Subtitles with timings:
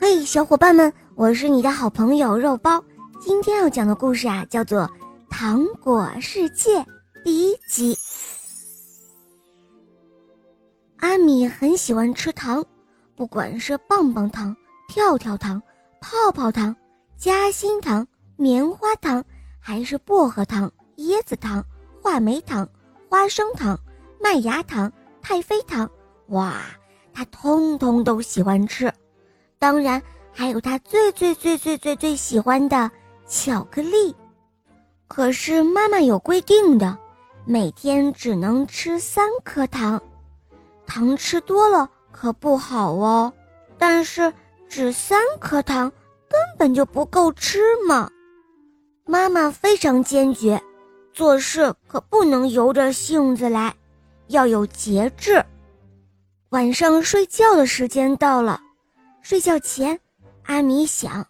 [0.00, 2.82] 嘿，小伙伴们，我是你的好朋友肉包。
[3.20, 4.82] 今天要讲的故事啊，叫做
[5.28, 6.78] 《糖果世界》
[7.24, 7.98] 第一集。
[10.98, 12.64] 阿米很喜欢吃糖，
[13.16, 14.56] 不管是棒棒糖、
[14.86, 15.60] 跳跳糖、
[16.00, 16.74] 泡泡糖、
[17.16, 18.06] 夹心糖、
[18.36, 19.22] 棉花糖，
[19.58, 21.64] 还是薄荷糖、椰子糖、
[22.00, 22.66] 话梅糖、
[23.10, 23.76] 花生糖、
[24.20, 25.90] 麦芽糖、太妃糖，
[26.28, 26.62] 哇，
[27.12, 28.92] 他通通都喜欢吃。
[29.58, 30.00] 当然，
[30.32, 32.90] 还有他最最最最最最喜欢的
[33.26, 34.14] 巧克力。
[35.08, 36.96] 可是妈妈有规定的，
[37.44, 40.00] 每天只能吃三颗糖，
[40.86, 43.32] 糖吃多了可不好哦。
[43.78, 44.32] 但是
[44.68, 45.90] 只三颗糖
[46.28, 48.10] 根本就不够吃嘛。
[49.06, 50.62] 妈妈非常坚决，
[51.12, 53.74] 做事可不能由着性子来，
[54.28, 55.44] 要有节制。
[56.50, 58.60] 晚上睡觉的时间到了。
[59.28, 60.00] 睡觉前，
[60.44, 61.26] 阿米想：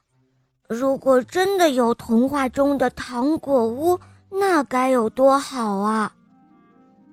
[0.69, 3.99] 如果真的有童话中的糖果屋，
[4.30, 6.15] 那该有多好啊！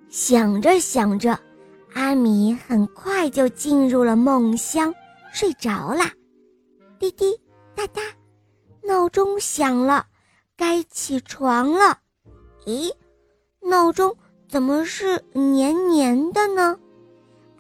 [0.10, 1.40] 想着想着，
[1.96, 4.94] 阿米很快就进入了梦乡，
[5.34, 6.04] 睡着了。
[7.00, 7.36] 滴滴
[7.74, 8.04] 答答，
[8.84, 10.06] 闹钟响了，
[10.56, 11.98] 该起床了。
[12.68, 12.94] 咦，
[13.60, 14.16] 闹钟
[14.48, 16.78] 怎么是黏黏的呢？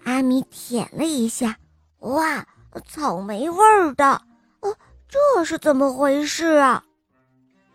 [0.04, 1.58] 阿米舔了一下，
[2.02, 2.48] 哇！
[2.82, 4.22] 草莓味儿的，
[4.62, 4.76] 哦，
[5.08, 6.84] 这是怎么回事啊？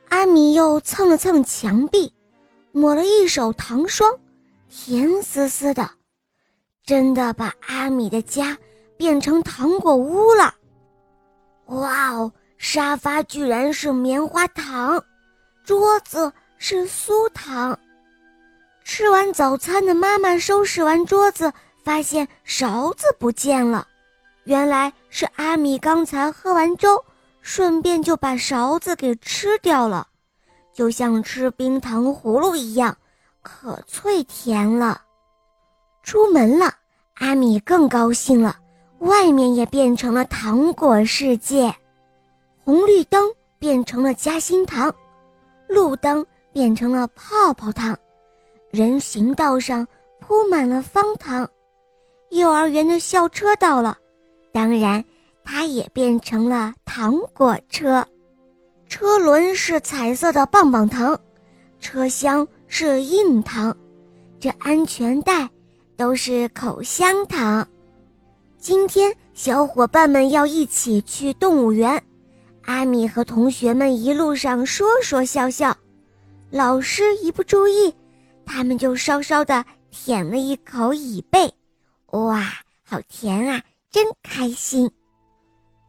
[0.08, 2.12] 阿米又蹭了蹭墙壁，
[2.72, 4.18] 抹了一手糖霜，
[4.68, 5.90] 甜丝丝的，
[6.84, 8.58] 真的把阿米的家
[8.96, 10.54] 变成糖果屋了。
[11.66, 15.02] 哇哦，沙发居然是棉花糖，
[15.64, 17.78] 桌子是酥糖。
[18.82, 21.52] 吃完早餐的妈妈收拾完桌子，
[21.84, 23.86] 发现勺子不见了。
[24.44, 27.04] 原来是阿米刚才喝完粥，
[27.40, 30.08] 顺便就把勺子给吃掉了，
[30.72, 32.96] 就像吃冰糖葫芦一样，
[33.42, 35.02] 可脆甜了。
[36.02, 36.72] 出门了，
[37.16, 38.56] 阿米更高兴了，
[39.00, 41.72] 外面也变成了糖果世界，
[42.64, 44.92] 红绿灯变成了夹心糖，
[45.68, 47.96] 路灯变成了泡泡糖，
[48.70, 49.86] 人行道上
[50.18, 51.48] 铺满了方糖，
[52.30, 53.98] 幼儿园的校车到了。
[54.52, 55.04] 当然，
[55.44, 58.06] 它也变成了糖果车，
[58.88, 61.18] 车轮是彩色的棒棒糖，
[61.78, 63.76] 车厢是硬糖，
[64.38, 65.48] 这安全带
[65.96, 67.66] 都是口香糖。
[68.58, 72.02] 今天小伙伴们要一起去动物园，
[72.62, 75.74] 阿米和同学们一路上说说笑笑，
[76.50, 77.94] 老师一不注意，
[78.44, 81.50] 他们就稍稍的舔了一口椅背，
[82.10, 82.44] 哇，
[82.84, 83.62] 好甜啊！
[83.90, 84.88] 真开心，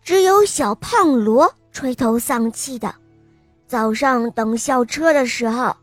[0.02, 2.96] 只有小胖罗垂头丧气的。
[3.68, 5.76] 早上等校车的时候，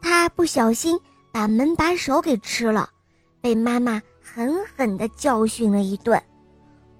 [0.00, 0.96] 他不小心
[1.32, 2.88] 把门把手给吃了，
[3.40, 6.22] 被妈妈狠狠地教训了一顿。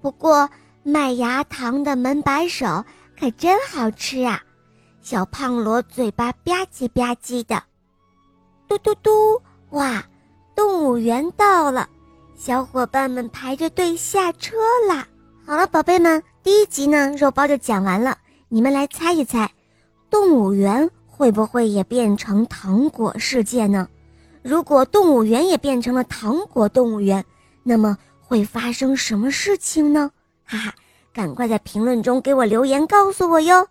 [0.01, 0.49] 不过
[0.83, 2.83] 麦芽糖的门把手
[3.17, 4.43] 可真好吃啊！
[5.01, 7.63] 小胖罗嘴巴吧唧吧唧的。
[8.67, 9.41] 嘟嘟嘟！
[9.69, 10.03] 哇，
[10.53, 11.89] 动物园到了。
[12.37, 14.55] 小伙伴们排着队下车
[14.87, 15.07] 啦！
[15.43, 18.15] 好了，宝贝们，第一集呢，肉包就讲完了。
[18.47, 19.51] 你们来猜一猜，
[20.11, 23.89] 动物园会不会也变成糖果世界呢？
[24.43, 27.25] 如果动物园也变成了糖果动物园，
[27.63, 30.11] 那么会发生什么事情呢？
[30.45, 30.75] 哈哈，
[31.11, 33.67] 赶快在评论中给我留言告诉我哟！